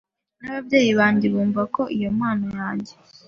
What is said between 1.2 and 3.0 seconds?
bumvaga ko impano yange